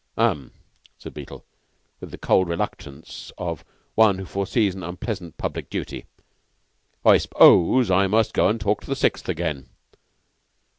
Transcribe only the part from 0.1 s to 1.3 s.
"Um!" said